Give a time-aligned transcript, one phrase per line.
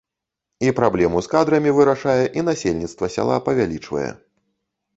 [0.67, 4.11] І праблему з кадрамі вырашае, і насельніцтва сяла павялічвае.